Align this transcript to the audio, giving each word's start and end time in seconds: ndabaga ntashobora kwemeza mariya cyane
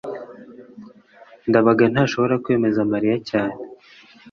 ndabaga 1.49 1.85
ntashobora 1.93 2.35
kwemeza 2.43 2.89
mariya 2.91 3.15
cyane 3.29 3.55